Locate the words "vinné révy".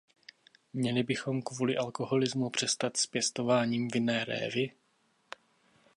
3.87-4.71